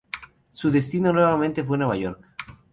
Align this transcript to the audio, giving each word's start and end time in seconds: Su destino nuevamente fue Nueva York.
Su 0.51 0.71
destino 0.71 1.13
nuevamente 1.13 1.63
fue 1.63 1.77
Nueva 1.77 1.95
York. 1.95 2.23